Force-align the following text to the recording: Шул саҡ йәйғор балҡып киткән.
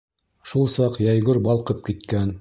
Шул 0.53 0.65
саҡ 0.77 0.97
йәйғор 1.05 1.43
балҡып 1.49 1.89
киткән. 1.91 2.29